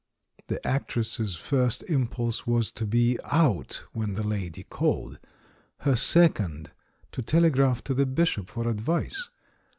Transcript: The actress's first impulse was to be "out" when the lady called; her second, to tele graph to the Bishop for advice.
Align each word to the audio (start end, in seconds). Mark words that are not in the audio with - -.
The 0.47 0.65
actress's 0.67 1.35
first 1.35 1.83
impulse 1.83 2.47
was 2.47 2.71
to 2.71 2.87
be 2.87 3.19
"out" 3.25 3.83
when 3.93 4.15
the 4.15 4.25
lady 4.25 4.63
called; 4.63 5.19
her 5.81 5.95
second, 5.95 6.71
to 7.11 7.21
tele 7.21 7.51
graph 7.51 7.83
to 7.83 7.93
the 7.93 8.07
Bishop 8.07 8.49
for 8.49 8.67
advice. 8.67 9.29